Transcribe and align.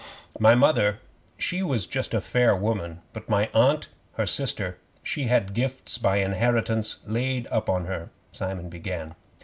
'My 0.39 0.55
Mother, 0.55 0.97
she 1.37 1.61
was 1.61 1.85
just 1.85 2.15
a 2.15 2.21
fair 2.21 2.55
woman, 2.55 3.01
but 3.13 3.29
my 3.29 3.51
Aunt, 3.53 3.89
her 4.13 4.25
sister, 4.25 4.79
she 5.03 5.25
had 5.27 5.53
gifts 5.53 5.99
by 5.99 6.17
inheritance 6.17 6.97
laid 7.05 7.45
up 7.51 7.69
in 7.69 7.85
her,' 7.85 8.09
Simon 8.31 8.67
began. 8.67 9.13